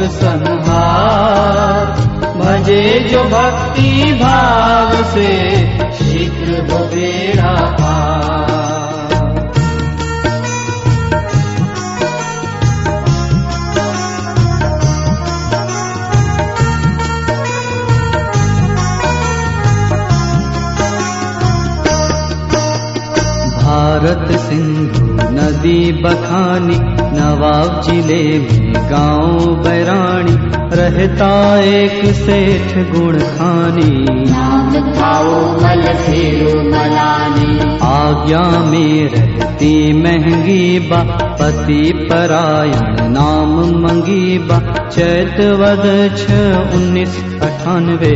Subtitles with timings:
[0.00, 1.86] संहार।
[2.38, 5.60] भजे जो भक्ति भाव से
[5.92, 8.28] शीघ्र बेड़ा पार।
[23.68, 30.36] भारत सिंधु नदी बखानी नवाब जिले में गांव बैरानी
[30.78, 31.30] रहता
[31.68, 33.90] एक सेठ गुण खानी
[34.30, 37.56] नाम खाओ मल फेरो मलानी।
[37.88, 41.00] आज्ञा में रहती महंगी बा
[41.40, 45.84] पति परायण नाम मंगी बा। चैत वद
[46.18, 46.38] छ
[46.76, 48.14] उन्नीस अठानवे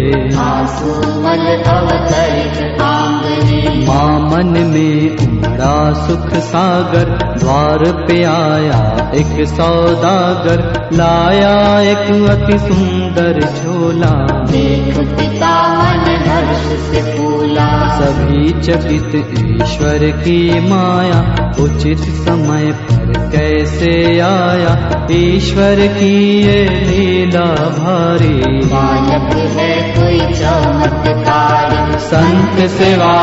[3.72, 7.04] आंगने मामन में उमड़ा सुख सागर
[7.38, 17.18] द्वार पे आया एक सौदागर लाया एक अति सुंदर झोला। देख पिता मन हर्ष से
[17.18, 19.14] फूला। सभी चकित
[19.62, 25.06] ईश्वर की माया उचित समय पर कैसे आया?
[25.10, 31.61] ईश्वर की ये लीला भारी। बालक है कोई चमत्कार
[32.02, 33.14] संत सेवा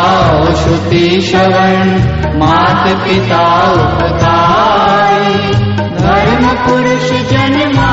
[0.54, 1.90] श्रुति श्रवण
[2.40, 3.46] मात पिता
[6.00, 7.90] धर्म पुरुष जन्मा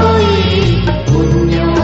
[0.00, 1.76] पुण्यों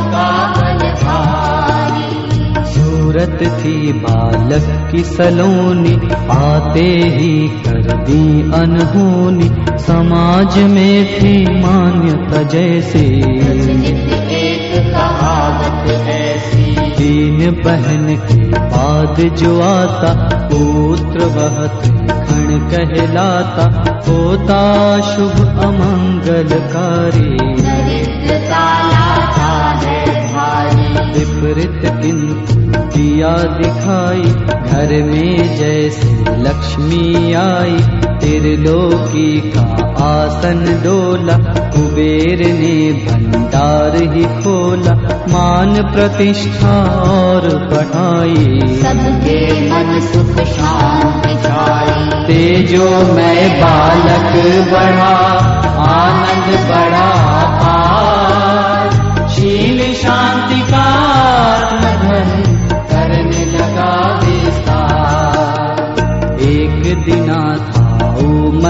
[2.64, 5.94] सूरत थी बालक की सलोनी
[6.37, 9.48] आते ही कर दी अनहोनी।
[9.78, 13.04] समाज में थी मान्यता जैसे
[17.65, 20.12] बहन के बाद जो आता
[20.53, 21.83] पुत्र बहुत
[22.28, 23.65] खण कहलाता
[24.09, 24.61] होता
[25.00, 27.31] शुभ अमंगलकारी।
[31.19, 32.55] विपरीत किंतु
[32.97, 34.22] दिया दिखाई
[34.71, 39.62] घर में जैसे लक्ष्मी आई त्रिलोकी का
[40.03, 41.37] आसन डोला
[41.75, 44.94] कुबेर ने भंडार ही खोला
[45.33, 46.75] मान प्रतिष्ठा
[47.10, 49.41] और बढ़ाई। सबके
[49.71, 51.33] मन सुख शांति
[52.27, 54.33] तेजो मैं बालक
[54.72, 55.15] बढ़ा
[55.87, 57.31] आनंद बढ़ा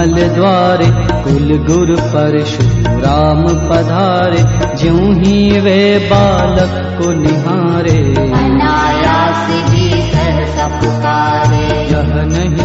[0.03, 0.85] मल द्वारे
[1.23, 4.41] कुल गुरु परशुराम पधारे
[4.77, 5.79] ज्यों ही वे
[6.11, 7.97] बालक को निहारे।
[11.91, 12.62] यह नहीं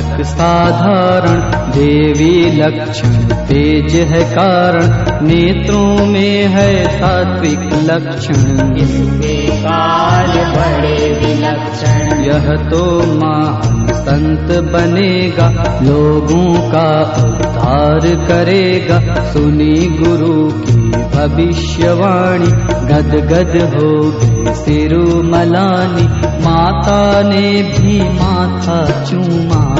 [0.00, 1.40] बालक साधारण।
[1.70, 3.12] देवी लक्षण
[3.44, 4.84] तेज है कारण।
[5.26, 16.54] नेत्रों में है सात्विक लक्षण। इसके काल बड़े विलक्षण। यह तो महान संत बनेगा। लोगों
[16.54, 22.50] का उद्धार करेगा। सुनी गुरु की भविष्यवाणी
[22.88, 26.06] गद गद हो गई सिरु मलानी
[26.44, 29.76] माता ने भी माथा चूमा।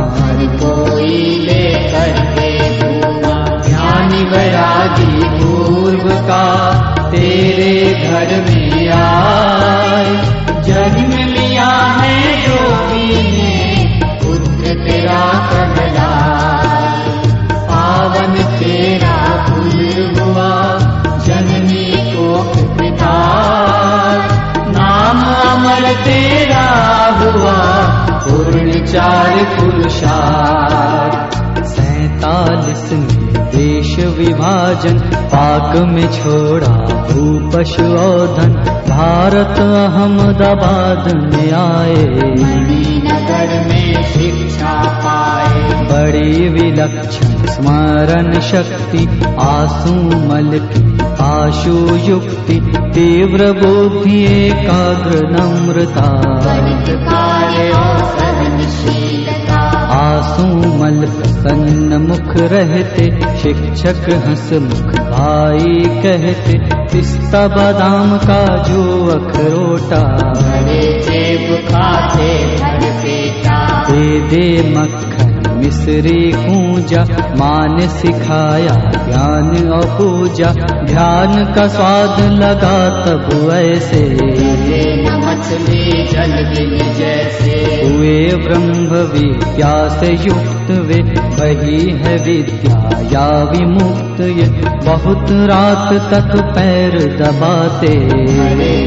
[0.63, 2.51] कोई लेकर के
[3.69, 6.47] ज्ञानी वैरागी पूर्व का
[7.11, 10.15] तेरे घर में आए।
[10.63, 13.55] जन्म लिया है योगी ने
[14.25, 16.10] पुत्र तेरा कहलाए
[25.95, 26.67] तेरा
[27.21, 27.59] हुआ
[28.25, 31.31] पूर्ण चार पुरुषार
[31.65, 34.99] सैतालीस में देश विभाजन
[35.35, 36.73] पाक में छोड़ा
[37.09, 38.53] भूपशुधन
[38.91, 41.05] भारत अहमदाबाद
[41.35, 42.05] में आए।
[42.41, 45.20] मणिनगर में शिक्षा पाए
[45.91, 49.05] बड़ी विलक्षण स्मरण शक्ति
[49.43, 49.95] आंसू
[50.29, 50.53] मल
[51.23, 51.77] आशु
[52.09, 52.59] युक्ति
[52.95, 56.07] तीव्र बुद्धि एकाग्र नम्रता।
[59.97, 60.47] आंसू
[60.81, 63.07] मल प्रसन्न मुख रहते
[63.43, 66.59] शिक्षक हंस मुख भाई कहते
[66.93, 68.83] पिस्ता बादाम का जो
[69.17, 70.03] अखरोटा
[73.91, 75.30] दे दे मक्खन
[75.61, 77.03] मिश्री कूजा
[77.37, 78.75] मान सिखाया
[79.07, 80.53] ज्ञान और पूजा।
[80.85, 84.03] ध्यान का स्वाद लगा तब ऐसे
[87.81, 91.01] हुए ब्रह्म विद्या से युक्त वे
[91.39, 92.79] वही है विद्या
[93.13, 94.49] या विमुक्त ये।
[94.87, 97.97] बहुत रात तक पैर दबाते।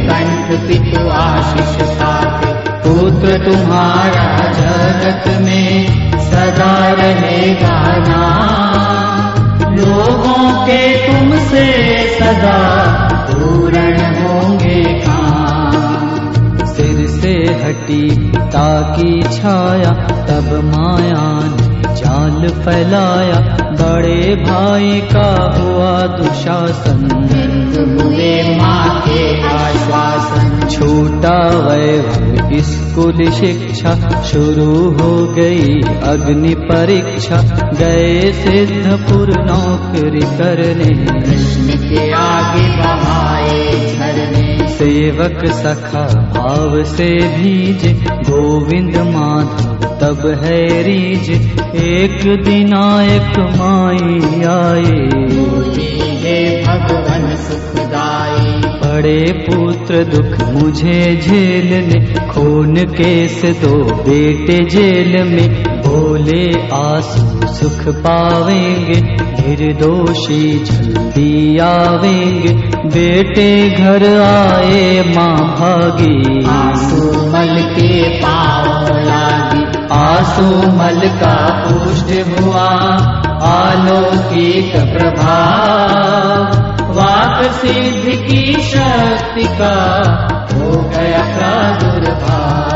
[0.09, 2.52] कंठ पित आशीष साथ
[2.83, 5.87] पुत्र तुम्हारा जगत में
[6.19, 11.65] सदा रहेगा नाम। लोगों के तुमसे
[12.19, 12.59] सदा
[13.31, 13.77] पूर्ण
[14.15, 17.33] होंगे काम। सिर से
[17.63, 25.29] हटी ताकि छाया, तब माया ने जाल फैलाया। बड़े भाई का
[25.59, 27.09] हुआ दुशासन।
[27.99, 37.37] हुए माँ के आश्वासन। छूटा वैभव स्कूल शिक्षा। शुरू हो गई अग्नि परीक्षा।
[37.79, 48.97] गए सिद्धपुर नौकरी करने। कृष्ण के आगे बहाए झरने। सेवक सखा भाव से भीज। गोविंद
[48.97, 51.29] माधव तब है रीज
[51.75, 52.73] एक दिन
[53.03, 55.01] एक माई आए।
[56.23, 58.51] हे भगवन सुखदाई।
[58.83, 61.99] बड़े पुत्र दुख मुझे झेलने
[62.29, 66.43] खून केस दो बेटे जेल में। बोले
[66.73, 68.99] आँसू सुख पावेंगे
[69.39, 72.53] निर्दोषी जल्दी आवेंगे।
[72.87, 79.62] बेटे घर आए माँ भागी। आँसू मल के पाँव लागी।
[79.93, 81.35] आँसू मल का
[81.65, 82.69] पुष्ट हुआ
[83.47, 85.39] आलौकिक प्रभा
[86.79, 89.75] वाक सिद्ध की शक्ति का
[90.53, 92.73] हो गया प्रादुर्भाव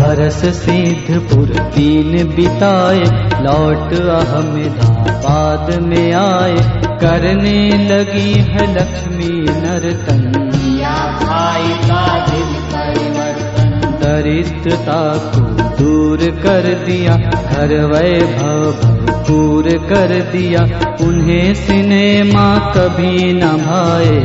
[0.00, 3.04] बरस सिद्धपुर तीन बिताए
[3.42, 10.50] लौट अहमदाबाद में आए। करने लगी है लक्ष्मी नर्तन।
[10.80, 17.16] या भाई का दिल परिवर्तन। दरिद्रता को दूर कर दिया
[17.52, 20.62] घर वैभव भरपूर कर दिया।
[21.00, 22.46] उन्हें सिनेमा
[22.76, 24.20] कभी न भाए।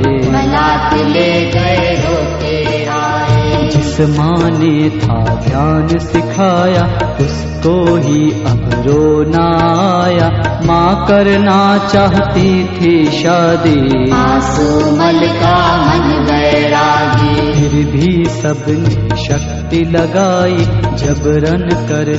[1.04, 6.84] ले गए रोते आए जिस माँ ने था ध्यान सिखाया
[7.22, 9.46] उसको ही अब रोना
[10.04, 10.30] आया।
[10.66, 16.08] माँ करना चाहती थी शादी। आँसू मल का मन
[17.54, 19.17] फिर भी सबने
[19.68, 20.58] शक्ति लगाई
[20.98, 22.10] जबरन कर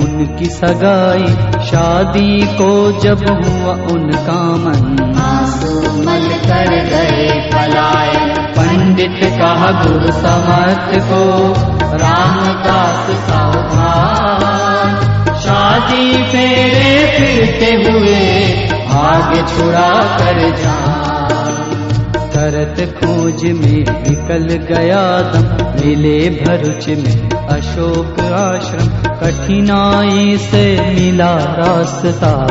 [0.00, 1.28] उनकी सगाई।
[1.66, 5.70] शादी को जब हुआ उनका मन। आँसू
[6.02, 8.28] मल कर गए पलायन।
[8.58, 11.22] पंडित कहा गुरु समर्थ को
[11.96, 15.00] रामदास सावधान।
[15.38, 18.20] शादी फेरे फिरते हुए
[18.98, 21.11] आगे छुड़ा कर जा
[22.42, 32.46] करत खोज में निकल गया दम मिले भरुच में अशोक आश्रम। कठिनाई से मिला रास्ता।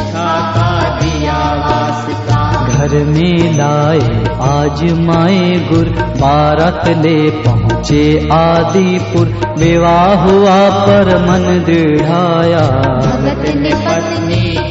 [0.00, 10.70] का दिया वास्ता। घर में लाए आज माए गुर बारात ले पहुँचे आदिपुर। विवाह हुआ
[10.70, 12.68] पर मन दृढ़ाया।
[13.00, 14.61] भगत ने पत्नी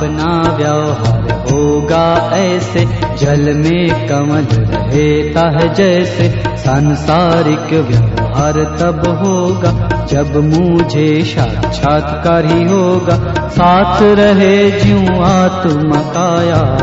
[0.00, 2.84] अपना व्यवहार होगा ऐसे।
[3.16, 13.48] जल में कमल रहता है जैसे। सांसारिक व्यवहार तब होगा, जब मुझे साक्षात्कार ही होगा।
[13.48, 16.76] साथ रहे ज्यों आत्मा काया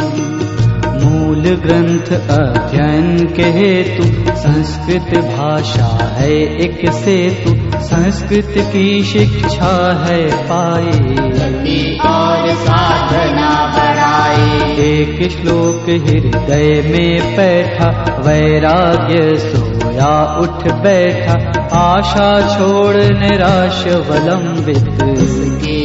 [1.03, 4.03] मूल ग्रंथ अध्ययन के हेतु
[4.37, 10.99] संस्कृत भाषा है एक सेतु। संस्कृत की शिक्षा है पाए।
[11.99, 19.39] और साधना बढ़ाई एक श्लोक हृदय में बैठा वैराग्य
[19.99, 21.35] सोया उठ बैठा
[21.77, 24.99] आशा छोड़ निराश वलंबित।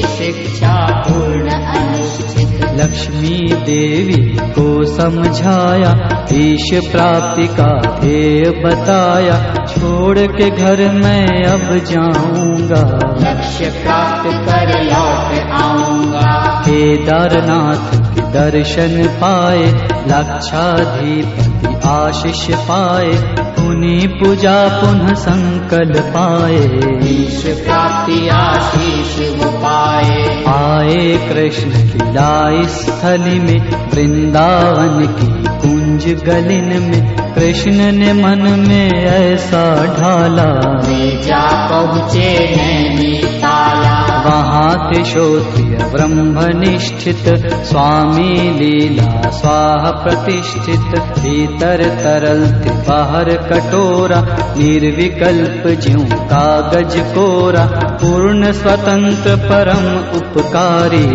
[0.07, 0.75] शिक्षा
[1.07, 4.21] पूर्ण अनुष्ठित लक्ष्मी देवी
[4.57, 5.91] को समझाया
[6.33, 12.83] ईश प्राप्ति का ध्येय बताया छोड़ के घर मैं अब जाऊँगा।
[13.23, 16.31] लक्ष्य प्राप्त कर लौट आऊँगा।
[16.67, 19.65] केदारनाथ के दर्शन पाए
[20.07, 23.11] लक्षाधिपति आशीष पाए
[23.55, 26.61] पुनि पूजा पुनः संकल्प पाए।
[27.09, 37.33] ईश प्राप्ति आशीष पाए आए कृष्ण की लीला स्थली में वृंदावन की कुंज गलिन में
[37.35, 40.49] कृष्ण ने मन में ऐसा ढाला।
[40.87, 43.13] वे जा पहुँचे नैनी
[44.23, 47.23] ताला वहाँ थे श्रोत्रिय ब्रह्म निष्ठित
[47.69, 52.43] स्वामी लीला स्वाहा प्रतिष्ठित भीतर तरल
[52.87, 54.19] बाहर कटोरा
[54.57, 57.65] निर्विकल्प ज्यों कागज कोरा
[58.03, 59.85] पूर्ण स्वतंत्र परम
[60.19, 61.05] उपकारी।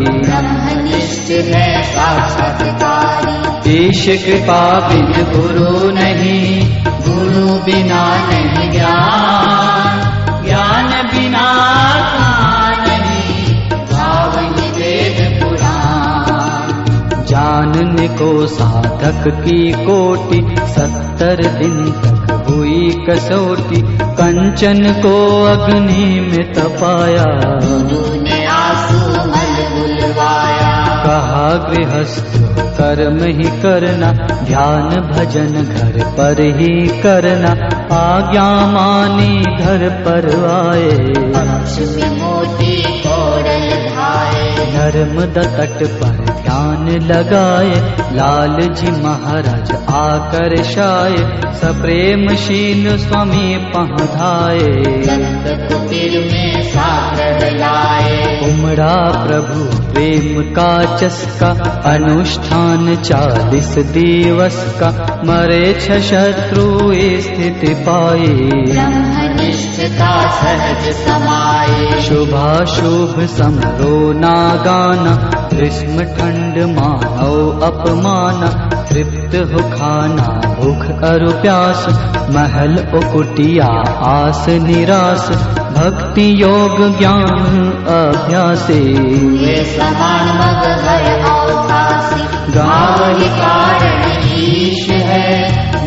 [3.71, 6.61] ईश कृपा बिन गुरु नहीं
[7.09, 9.28] गुरु बिना नहीं ज्ञान
[18.49, 27.25] साधक की कोटि, सत्तर दिन तक हुई कसौटी। कंचन को अग्नि में तपाया।
[31.05, 32.37] कहा, गृहस्थ,
[32.79, 34.13] कर्म ही करना,
[34.45, 37.51] ध्यान भजन घर पर ही करना।
[37.95, 40.27] आज्ञा मानी घर पर
[40.69, 41.09] आए।
[42.11, 42.68] मोती
[44.89, 47.73] नर्मदा तट पर ध्यान लगाए
[48.13, 51.17] लाल जी महाराज आकर शाय
[51.55, 54.71] सप्रेमशील स्वामी पहुधाए।
[58.49, 61.51] उमड़ा प्रभु प्रेम का चस्का
[61.93, 64.91] अनुष्ठान चालीस दिवस का
[65.25, 66.69] मरे छ शत्रु
[67.27, 75.13] स्थिति पाए ब्रह्मनिष्ठता सहज समाये। शुभाशुभ समरो नागाना
[75.53, 78.41] ग्रीष्म ठंड मानव अपमान
[78.91, 80.27] तृप्त हो खाना
[80.59, 81.87] भूख अरु प्यास
[82.37, 83.71] महल उकुटिया
[84.09, 85.29] आस निरास
[85.79, 87.57] भक्ति योग ज्ञान
[87.97, 88.81] अभ्यासे।
[89.75, 91.09] समान मग भय
[92.55, 93.99] गाँव ही कारण
[94.39, 95.31] ईश है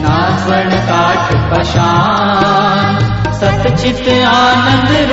[0.02, 3.10] ना स्वर्ण काठ पशान
[3.42, 5.11] सतचित आनंद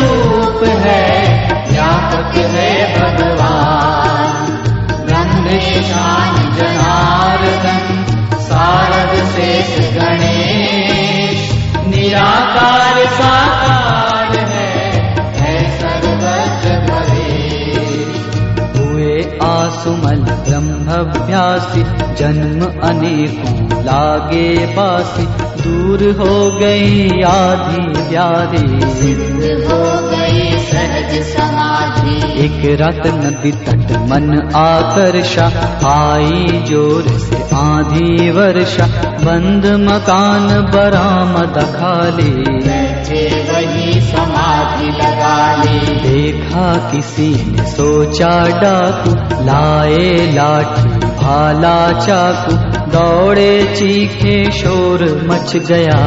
[21.29, 21.83] ब्रह्मभ्यासी
[22.19, 25.27] जन्म अनेकों लागे बासी
[25.63, 27.85] दूर हो गई आधी
[28.95, 35.47] सिद्ध हो गई सहज समाधि एक रात नदी तट मन आकर्षा,
[35.91, 38.87] आई ज़ोर से आधी वर्षा।
[39.25, 42.78] बंद मकान बरामद खाली।
[43.93, 45.79] समाधि लगा ली
[46.09, 48.31] देखा किसी ने सोचा
[48.61, 49.11] डाकू
[49.45, 52.57] लाए लाठी भाला चाकू
[52.89, 55.99] दौड़े चीखे शोर मच गया।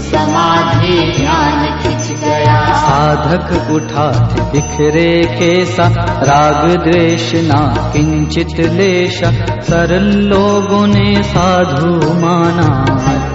[0.00, 5.88] समाधि ध्यान खिंच गया। साधक उठा थे बिखरे केसा
[6.22, 9.30] राग द्वेष ना किंचित लेशा
[9.60, 12.68] सरल लोगों ने साधु माना।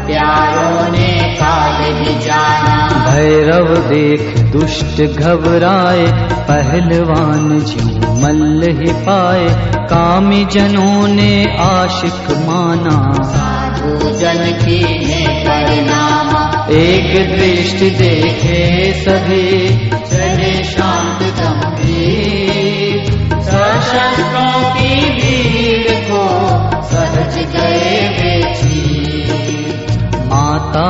[0.07, 10.45] प्यारों ने काल ही जाना। भैरव देख दुष्ट घबराए पहलवान ज्यों मल्ल ही पाए। कामी
[10.45, 14.83] जनों ने आशिक माना। साधु जन की
[16.75, 23.03] एक दृष्टि देखे सभी। चले शांत गंभीर।
[23.41, 26.23] सशस्त्रों की भीड़ को
[26.81, 29.05] सहज गए बेची
[30.25, 30.89] माता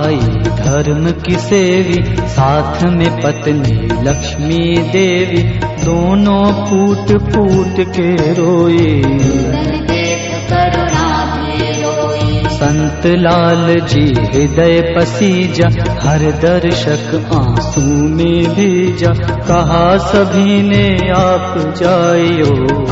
[0.00, 0.37] आई
[0.68, 5.42] धर्म की सेवी, साथ में पत्नी लक्ष्मी देवी,
[5.84, 9.02] दोनों फूट फूट के रोए
[12.48, 15.68] संत लाल जी, हृदय पसीजा,
[16.08, 22.84] हर दर्शक आँसू में भेजा, कहा सभी ने आप जाइयो।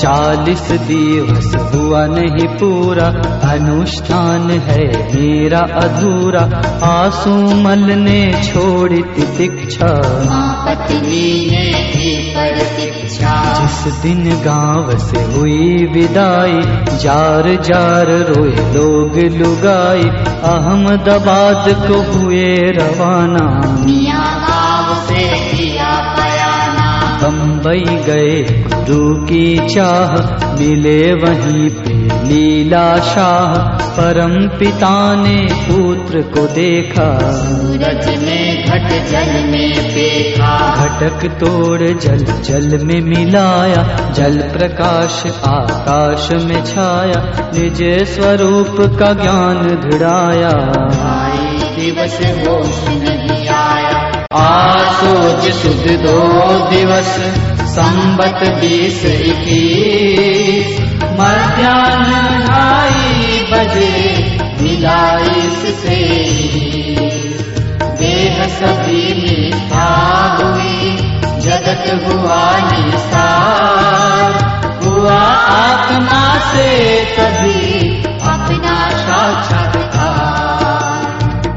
[0.00, 3.06] चालीस दिवस हुआ नहीं पूरा।
[3.50, 6.44] अनुष्ठान है मेरा अधूरा।
[6.84, 9.92] आँसू मल ने छोड़ी तितिक्षा
[10.30, 16.60] माँ पत्नी ने भी प्रतीक्षा जिस दिन गाँव से हुई विदाई
[16.98, 20.08] जार जार रोए लोग लुगाई।
[20.50, 23.46] अहमदाबाद को हुए रवाना।
[23.86, 24.40] मियाँ
[27.22, 30.12] बम्बई गए गुरु की चाह
[30.54, 33.54] मिले वहीं पे लीला शाह।
[33.90, 42.24] परम पिता ने पुत्र को देखा। सूरज में घट जल में देखा घटक तोड़ जल
[42.42, 47.20] जल में मिलाया। जल प्रकाश आकाश में छाया।
[47.54, 50.54] निज स्वरूप का ज्ञान धिड़ाया
[51.10, 51.46] आई
[51.76, 53.89] दिवस होश नहीं आया।
[54.30, 56.18] आसोज सुध दो
[56.70, 57.08] दिवस
[57.70, 60.76] संबत बीस इक्कीस।
[62.44, 63.96] ढाई बजे
[64.60, 65.98] मिला इससे
[67.98, 69.04] देह सभी
[71.46, 74.38] जगत हुआ निस्तार।
[74.84, 75.20] हुआ
[75.58, 76.22] आत्मा
[76.52, 76.70] से
[77.18, 77.60] कभी
[78.06, 80.48] अपना साक्षात्कार।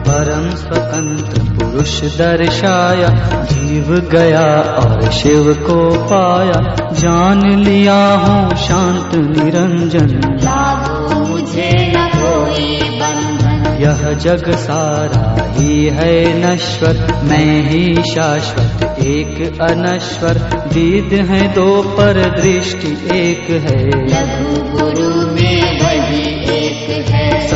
[0.07, 1.42] परम स्वतंत्र
[1.73, 3.07] पुरुष दर्शाया
[3.43, 10.11] जीव गया और शिव को पाया। जान लिया हूँ शांत निरंजन।
[11.29, 16.13] मुझे न कोई बंधन। यह जग सारा ही है
[16.45, 20.33] नश्वर मैं ही शाश्वत एक अनश्वर।
[20.73, 25.22] दीद है दो पर दृष्टि एक है। लघु गुरु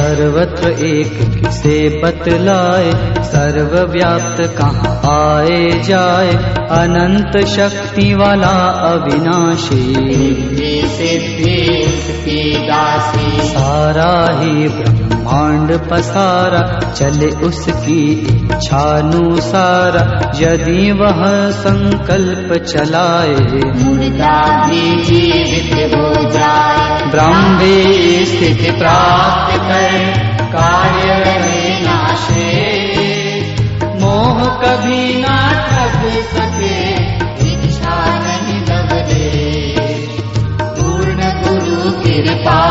[0.08, 2.92] सर्वत्र एक किसे बतलाए
[3.24, 6.32] सर्वव्याप्त कहाँ आए जाए
[6.72, 8.54] अनंत शक्ति वाला
[8.94, 14.68] अविनाशी। सिद्धि सिद्धि उसकी दासी। सारा ही
[15.27, 18.03] ब्रह्मांड पसारा चले उसकी
[18.34, 19.96] इच्छानुसार
[20.39, 21.19] यदि वह
[21.57, 23.36] संकल्प चलाए
[23.79, 27.75] मुर्दा भी जीवित हो जाए। ब्रह्मे
[28.25, 29.91] स्थिति प्राप्त कर
[30.55, 32.48] कार्य में नाशे।
[34.01, 36.79] मोह कभी ना ठग सके
[37.50, 39.36] इच्छा नहीं बदले
[40.80, 42.62] पूर्ण गुरु कृपा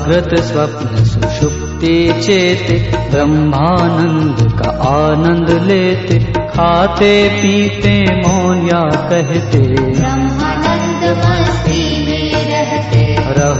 [0.00, 2.76] जागृत स्वप्न सुषुप्ति चेते
[3.10, 10.49] ब्रह्मानंद का आनंद लेते खाते पीते मौन या कहते।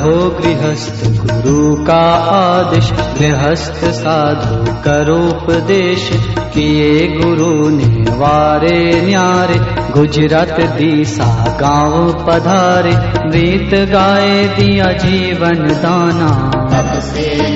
[0.01, 9.59] रहो गृहस्थ गुरु का आदेश, गृहस्थ साधु करोपदेश किए गुरु ने वारे न्यारे,
[9.93, 12.93] गुजरात दिशा गाँव पधारे,
[13.31, 16.51] गीत गाए दिया जीवन दाना।
[17.01, 17.50] से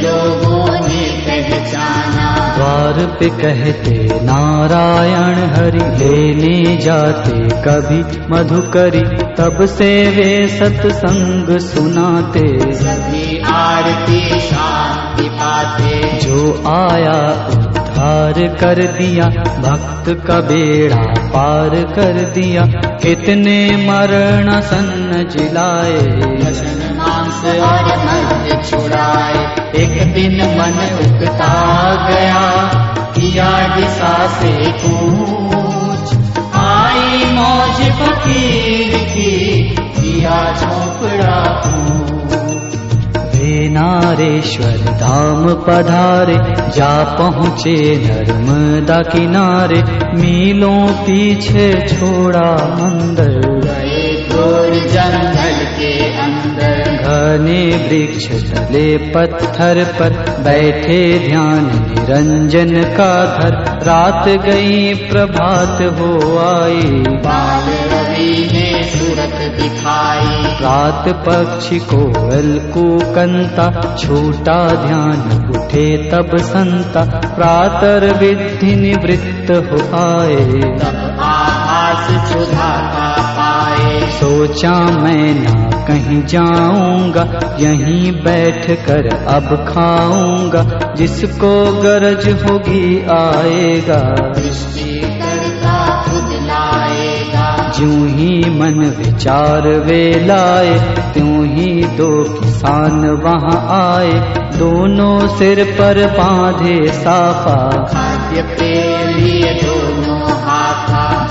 [2.54, 9.00] द्वार पे कहते नारायण हरि लेने जाते। कभी मधुकरी
[9.34, 19.24] तब से वे सत्संग सुनाते। सभी आरती शांति पाते। जो आया उद्धार कर दिया।
[19.60, 22.62] भक्त का बेड़ा पार कर दिया।
[23.02, 26.00] कितने मरण सन्न जिलाए।
[28.62, 31.54] छुड़ाए एक दिन मन उगता
[32.08, 32.64] गया
[33.12, 36.14] किया दिशा से कूच
[36.54, 41.60] आई मौज फकीर की, किया झोपड़ा
[43.70, 46.36] नारेश्वर धाम पधारे,
[46.70, 49.82] जा पहुँचे नर्मदा किनारे।
[50.20, 56.03] मीलों पीछे छोड़ा मंदिर। गए घोर जंगल के
[57.04, 67.04] घने वृक्ष तले पत्थर पर बैठे ध्यान निरंजन का धर। रात गई प्रभात हो आई।
[67.26, 67.62] बाल
[67.92, 77.04] रवि ने सूरत दिखाई। रात पक्षी कोयल कूकंता छूटा ध्यान उठे तब संता।
[77.36, 83.13] प्रातर विधि निवृत्त हो आए। तब आभास सुधा का पाए
[84.24, 94.14] सोचा मैं ना कहीं जाऊँगा यहीं बैठ कर अब खाऊँगा। जिसको गरज होगी आएगा
[97.76, 100.78] ज्यों ही मन विचार वे लाए
[101.14, 104.12] त्यों ही दो किसान वहाँ आए।
[104.58, 108.93] दोनों सिर पर बांधे साफा। खाद्य हाथा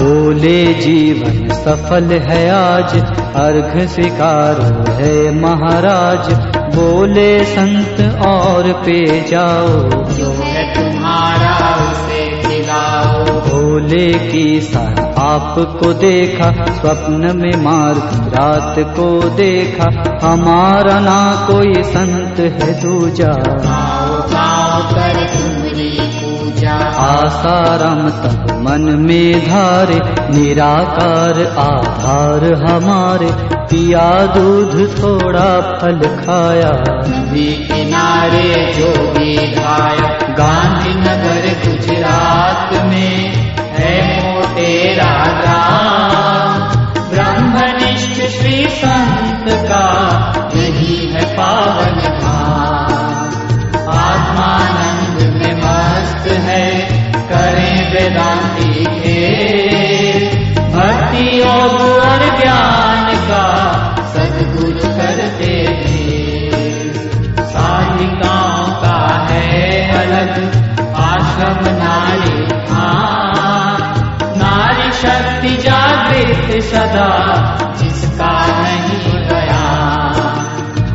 [0.04, 2.96] बोले जीवन सफल है आज,
[3.36, 6.34] अर्घ स्वीकारो है महाराज।
[6.76, 9.68] बोले संत और पे जाओ।
[10.14, 18.76] जो है तुम्हारा उसे खिलाओ हो भोले की सार आपको देखा, स्वप्न में मार्ग, रात
[18.80, 25.63] को देखा। हमारा ना कोई संत है दूजा। तुम्हारी पूजा
[26.82, 30.00] आसाराम तब मन में धारे
[30.34, 33.32] निराकार आधार हमारे।
[33.72, 36.72] पिया दूध थोड़ा फल खाया।
[37.08, 43.34] नदी किनारे जो भी घाया गांधीनगर गुजरात में
[43.78, 46.60] है मोटेरा ग्राम
[47.10, 49.93] ब्रह्मनिष्ठ श्री संत का
[76.94, 79.62] सदा जिसका नहीं गया।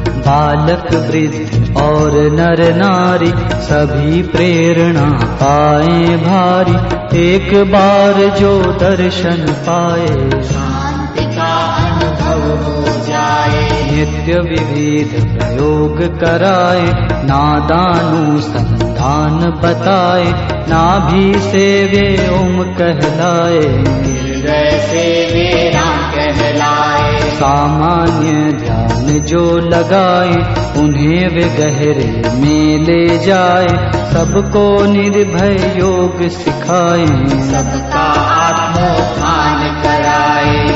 [0.06, 3.32] बालक वृद्ध और नर नारी
[3.62, 14.32] सभी प्रेरणा पाए भारी। एक बार जो दर्शन पाए शांति का अनुभव हो जाए। नित्य
[14.32, 16.82] विविध प्रयोग कराए।
[17.24, 20.32] नादानु संधान बताए।
[20.68, 30.34] नाभि से वे ओम कहलाए। हृदय से वे राम कहलाए। सामान्य ध्यान जो लगाए
[30.80, 33.68] उन्हें वे गहरे में ले जाए।
[34.12, 39.27] सबको निर्भय योग सिखाए। सबका आत्मोत्थान कराए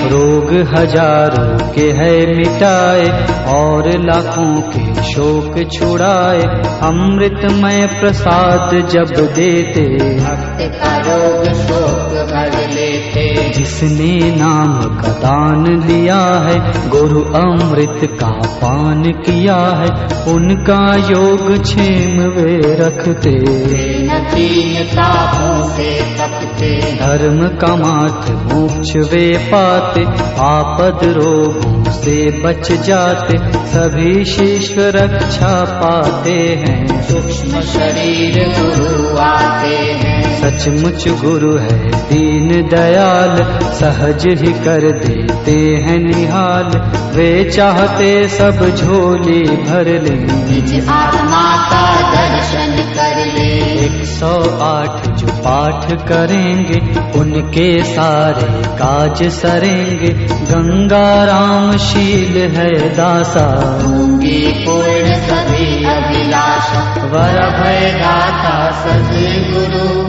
[0.04, 3.06] रोग हज़ारों के है मिटाए
[3.52, 6.42] और लाखों के शोक छुड़ाए।
[6.82, 9.84] अमृतमय प्रसाद जब देते
[10.16, 18.32] भक्त का रोग शोक भर लेते। जिसने नाम का दान लिया है गुरु अमृत का
[18.56, 19.90] पान किया है
[20.34, 23.91] उनका योग क्षेम वे रखते।
[24.24, 30.04] तापों से तपते। धर्म का माथ मोक्ष वे पाते
[30.42, 40.22] आपद रोगों से बच जाते। सभी शिष्य रक्षा पाते हैं। सूक्ष्म शरीर गुरु आते हैं।
[40.32, 49.42] सचमुच गुरु है दीन दयाल सहज ही कर देते हैं निहाल। वे चाहते सब झोली
[49.42, 53.51] भर लें। निज आत्मा का दर्शन कर ले।
[53.82, 63.78] एक सौ आठ जो पाठ करेंगे उनके सारे काज सरेंगे। गंगा राम शील है दासा।
[63.82, 70.02] होंगी पूर्ण सभी अभिलाषा। वर भय दाता सदगुरु।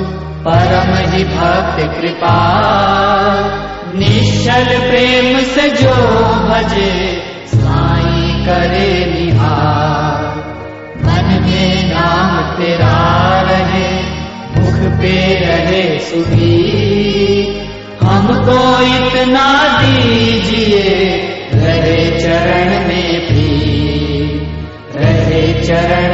[0.47, 2.37] परम ही भक्त कृपा।
[3.95, 5.93] निश्चल प्रेम से जो
[6.49, 7.21] भजे
[7.55, 10.33] साई करे निहार।
[11.03, 13.42] मन में नाम तेरा।
[14.99, 16.53] पे रहे सुधी
[18.01, 18.57] हमको तो
[18.95, 19.45] इतना
[19.79, 20.83] दीजिए
[21.53, 23.53] रहे चरण में भी।
[24.95, 26.12] रहे चरण